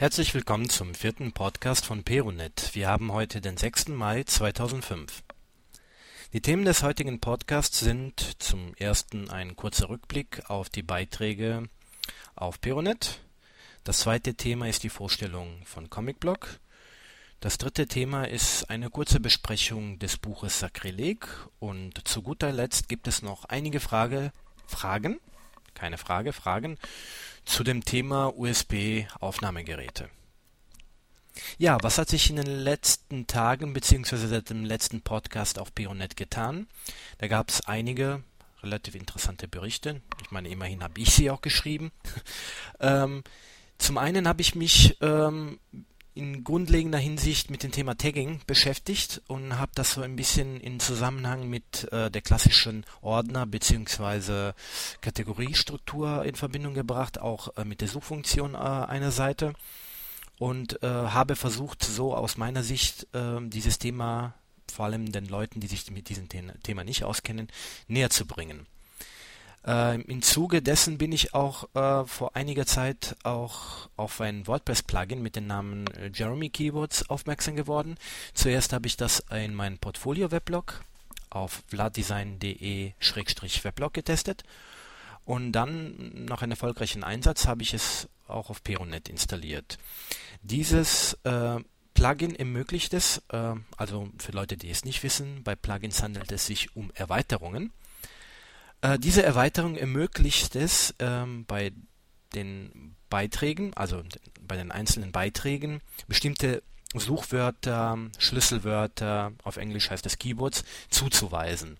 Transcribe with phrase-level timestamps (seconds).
[0.00, 2.70] Herzlich willkommen zum vierten Podcast von Perunet.
[2.72, 3.88] Wir haben heute den 6.
[3.88, 5.24] Mai 2005.
[6.32, 11.64] Die Themen des heutigen Podcasts sind zum ersten ein kurzer Rückblick auf die Beiträge
[12.36, 13.18] auf Perunet.
[13.82, 16.60] Das zweite Thema ist die Vorstellung von Comicblog.
[17.40, 21.26] Das dritte Thema ist eine kurze Besprechung des Buches Sakrileg
[21.58, 24.32] und zu guter Letzt gibt es noch einige Frage,
[24.68, 25.18] Fragen,
[25.78, 26.76] keine Frage, Fragen
[27.44, 30.10] zu dem Thema USB-Aufnahmegeräte.
[31.56, 36.16] Ja, was hat sich in den letzten Tagen beziehungsweise seit dem letzten Podcast auf Peonet
[36.16, 36.66] getan?
[37.18, 38.24] Da gab es einige
[38.62, 40.02] relativ interessante Berichte.
[40.20, 41.92] Ich meine, immerhin habe ich sie auch geschrieben.
[42.80, 43.22] ähm,
[43.78, 45.60] zum einen habe ich mich ähm,
[46.18, 50.80] in grundlegender Hinsicht mit dem Thema Tagging beschäftigt und habe das so ein bisschen in
[50.80, 54.52] Zusammenhang mit äh, der klassischen Ordner- bzw.
[55.00, 59.52] Kategoriestruktur in Verbindung gebracht, auch äh, mit der Suchfunktion äh, einer Seite
[60.38, 64.34] und äh, habe versucht, so aus meiner Sicht ähm, dieses Thema
[64.70, 67.48] vor allem den Leuten, die sich mit diesem Thema nicht auskennen,
[67.86, 68.66] näher zu bringen.
[69.66, 75.22] Äh, Im Zuge dessen bin ich auch äh, vor einiger Zeit auch auf ein WordPress-Plugin
[75.22, 77.96] mit dem Namen äh, Jeremy Keywords aufmerksam geworden.
[78.34, 80.82] Zuerst habe ich das in meinem Portfolio-Weblog
[81.30, 84.44] auf vladdesign.de-weblog getestet
[85.28, 89.76] und dann nach einem erfolgreichen Einsatz habe ich es auch auf Peronet installiert.
[90.42, 91.60] Dieses äh,
[91.92, 96.46] Plugin ermöglicht es, äh, also für Leute, die es nicht wissen, bei Plugins handelt es
[96.46, 97.72] sich um Erweiterungen.
[98.80, 101.72] Äh, diese Erweiterung ermöglicht es ähm, bei
[102.34, 104.02] den Beiträgen, also
[104.40, 106.62] bei den einzelnen Beiträgen, bestimmte
[106.94, 111.78] Suchwörter, Schlüsselwörter, auf Englisch heißt es Keywords, zuzuweisen.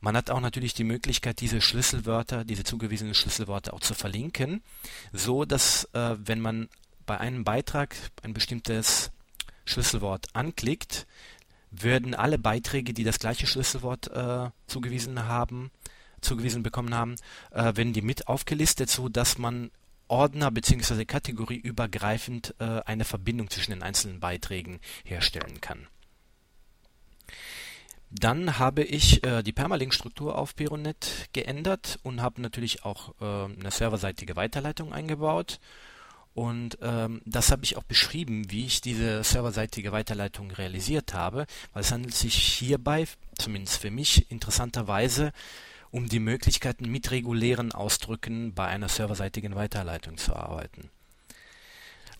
[0.00, 4.62] Man hat auch natürlich die Möglichkeit, diese Schlüsselwörter, diese zugewiesenen Schlüsselwörter auch zu verlinken,
[5.12, 6.68] so dass äh, wenn man
[7.06, 9.12] bei einem Beitrag ein bestimmtes
[9.64, 11.06] Schlüsselwort anklickt,
[11.70, 15.70] werden alle Beiträge, die das gleiche Schlüsselwort äh, zugewiesen haben,
[16.22, 17.16] zugewiesen bekommen haben,
[17.50, 19.70] äh, werden die mit aufgelistet, so dass man
[20.08, 21.04] Ordner bzw.
[21.04, 25.86] kategorieübergreifend äh, eine Verbindung zwischen den einzelnen Beiträgen herstellen kann.
[28.10, 33.70] Dann habe ich äh, die Permalink-Struktur auf Peronet geändert und habe natürlich auch äh, eine
[33.70, 35.60] serverseitige Weiterleitung eingebaut.
[36.34, 41.82] Und ähm, das habe ich auch beschrieben, wie ich diese serverseitige Weiterleitung realisiert habe, weil
[41.82, 43.06] es handelt sich hierbei,
[43.38, 45.32] zumindest für mich interessanterweise,
[45.92, 50.90] um die Möglichkeiten mit regulären Ausdrücken bei einer serverseitigen Weiterleitung zu arbeiten.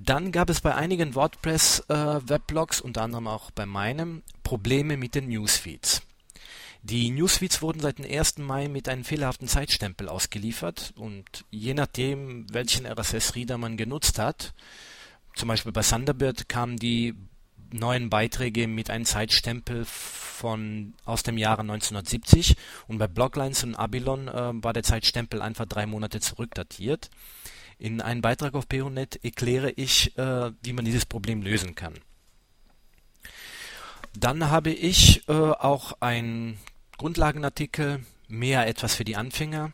[0.00, 5.28] Dann gab es bei einigen WordPress-Weblogs, äh, unter anderem auch bei meinem, Probleme mit den
[5.28, 6.02] Newsfeeds.
[6.82, 8.38] Die Newsfeeds wurden seit dem 1.
[8.38, 14.54] Mai mit einem fehlerhaften Zeitstempel ausgeliefert und je nachdem, welchen RSS-Reader man genutzt hat,
[15.34, 17.14] zum Beispiel bei Thunderbird kamen die
[17.72, 19.84] neuen Beiträge mit einem Zeitstempel
[20.36, 25.66] von aus dem Jahre 1970 und bei Bloglines und Abylon äh, war der Zeitstempel einfach
[25.66, 27.10] drei Monate zurückdatiert.
[27.78, 31.94] In einem Beitrag auf Peonet erkläre ich, äh, wie man dieses Problem lösen kann.
[34.14, 36.58] Dann habe ich äh, auch einen
[36.96, 39.72] Grundlagenartikel, mehr etwas für die Anfänger,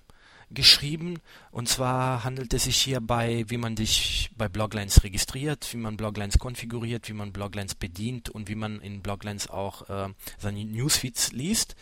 [0.54, 1.18] geschrieben.
[1.50, 6.38] Und zwar handelt es sich hierbei, wie man sich bei Bloglines registriert, wie man Bloglines
[6.38, 10.08] konfiguriert, wie man Bloglines bedient und wie man in Bloglines auch äh,
[10.38, 11.76] seine Newsfeeds liest.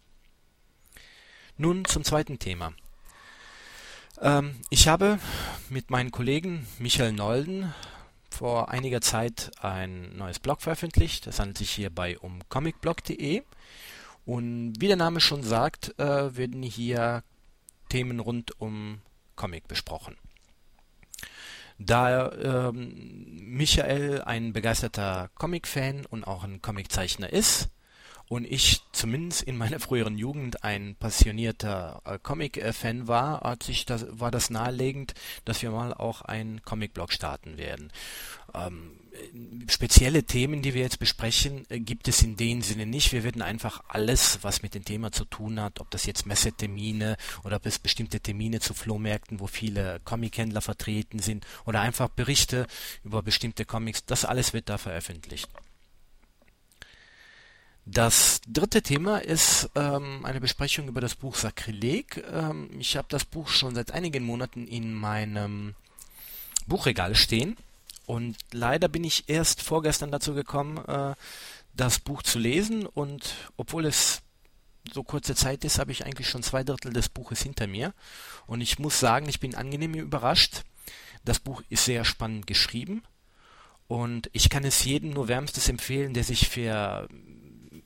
[1.58, 2.74] Nun zum zweiten Thema.
[4.20, 5.18] Ähm, ich habe
[5.68, 7.74] mit meinen Kollegen Michael Nolden
[8.30, 11.26] vor einiger Zeit ein neues Blog veröffentlicht.
[11.26, 13.42] Es handelt sich hierbei um comicblog.de.
[14.26, 17.22] Und wie der Name schon sagt, äh, werden hier
[17.88, 19.00] Themen rund um
[19.36, 20.16] Comic besprochen.
[21.78, 27.68] Da ähm, Michael ein begeisterter Comic-Fan und auch ein Comiczeichner ist
[28.28, 34.06] und ich zumindest in meiner früheren Jugend ein passionierter äh, Comic-Fan war, hat sich das,
[34.10, 35.14] war das naheliegend,
[35.44, 37.92] dass wir mal auch einen Comic-Blog starten werden.
[38.52, 38.98] Ähm,
[39.68, 43.12] spezielle Themen, die wir jetzt besprechen, äh, gibt es in dem Sinne nicht.
[43.12, 47.16] Wir werden einfach alles, was mit dem Thema zu tun hat, ob das jetzt Messetermine
[47.44, 52.66] oder ob es bestimmte Termine zu Flohmärkten, wo viele Comic-Händler vertreten sind oder einfach Berichte
[53.04, 55.48] über bestimmte Comics, das alles wird da veröffentlicht.
[57.88, 62.24] Das dritte Thema ist ähm, eine Besprechung über das Buch Sakrileg.
[62.32, 65.76] Ähm, ich habe das Buch schon seit einigen Monaten in meinem
[66.66, 67.56] Buchregal stehen
[68.04, 71.14] und leider bin ich erst vorgestern dazu gekommen, äh,
[71.74, 74.20] das Buch zu lesen und obwohl es
[74.92, 77.94] so kurze Zeit ist, habe ich eigentlich schon zwei Drittel des Buches hinter mir
[78.48, 80.64] und ich muss sagen, ich bin angenehm überrascht.
[81.24, 83.04] Das Buch ist sehr spannend geschrieben
[83.86, 87.08] und ich kann es jedem nur wärmstes empfehlen, der sich für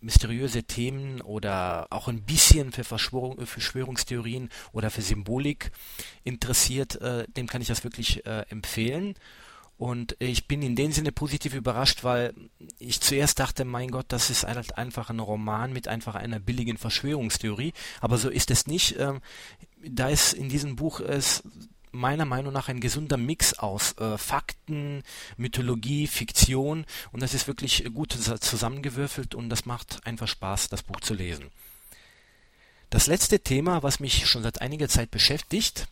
[0.01, 5.71] mysteriöse Themen oder auch ein bisschen für Verschwörung, Verschwörungstheorien oder für Symbolik
[6.25, 9.15] interessiert, äh, dem kann ich das wirklich äh, empfehlen.
[9.81, 12.35] Und ich bin in dem Sinne positiv überrascht, weil
[12.79, 16.77] ich zuerst dachte, mein Gott, das ist halt einfach ein Roman mit einfach einer billigen
[16.77, 17.73] Verschwörungstheorie.
[18.03, 18.99] Aber so ist es nicht.
[18.99, 19.23] Ähm,
[19.83, 21.43] da ist in diesem Buch es
[21.93, 25.03] meiner Meinung nach ein gesunder Mix aus äh, Fakten,
[25.37, 31.01] Mythologie, Fiktion und das ist wirklich gut zusammengewürfelt und das macht einfach Spaß, das Buch
[31.01, 31.51] zu lesen.
[32.91, 35.87] Das letzte Thema, was mich schon seit einiger Zeit beschäftigt,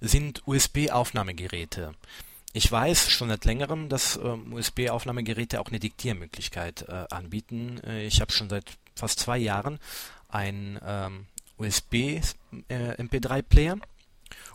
[0.00, 1.94] sind USB-Aufnahmegeräte.
[2.52, 7.80] Ich weiß schon seit längerem, dass äh, USB-Aufnahmegeräte auch eine Diktiermöglichkeit äh, anbieten.
[7.84, 8.64] Äh, ich habe schon seit
[8.96, 9.78] fast zwei Jahren
[10.28, 11.26] ein ähm,
[11.58, 13.78] USB-MP3-Player äh,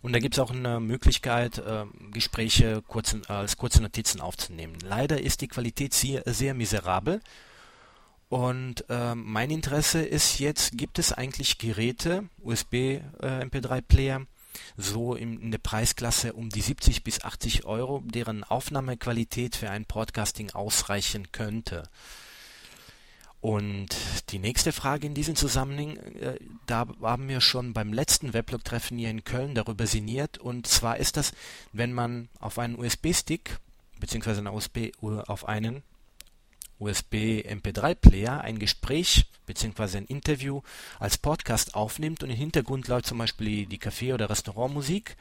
[0.02, 4.76] und da gibt es auch eine Möglichkeit, äh, Gespräche kurz, als kurze Notizen aufzunehmen.
[4.84, 7.22] Leider ist die Qualität sehr, sehr miserabel.
[8.30, 14.22] Und äh, mein Interesse ist jetzt, gibt es eigentlich Geräte, USB äh, MP3 Player,
[14.78, 19.86] so in, in, der Preisklasse um die 70 bis 80 Euro, deren Aufnahmequalität für ein
[19.86, 21.84] Podcasting ausreichen könnte.
[23.46, 23.90] Und
[24.32, 29.12] die nächste Frage in diesem Zusammenhang, äh, da haben wir schon beim letzten Weblog-Treffen hier
[29.12, 30.40] in Köln darüber sinniert.
[30.40, 31.32] Und zwar ist das,
[31.72, 33.60] wenn man auf einen USB-Stick
[34.00, 35.84] beziehungsweise USB, auf einen
[36.80, 40.64] USB MP3-Player ein Gespräch beziehungsweise ein Interview
[40.98, 45.18] als Podcast aufnimmt und im Hintergrund läuft zum Beispiel die Café- oder Restaurantmusik.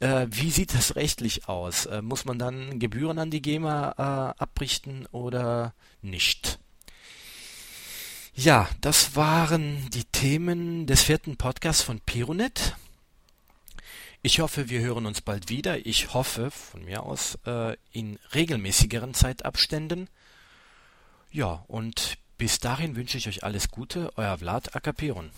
[0.00, 1.86] Äh, wie sieht das rechtlich aus?
[1.86, 6.58] Äh, muss man dann Gebühren an die GEMA abrichten oder nicht?
[8.40, 12.76] Ja, das waren die Themen des vierten Podcasts von Pironet.
[14.22, 15.84] Ich hoffe, wir hören uns bald wieder.
[15.84, 20.08] Ich hoffe, von mir aus, äh, in regelmäßigeren Zeitabständen.
[21.32, 25.30] Ja, und bis dahin wünsche ich euch alles Gute, euer Vlad Akaperon.